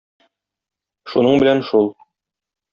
Шуның 1.13 1.39
белән 1.45 1.63
шул! 1.71 1.95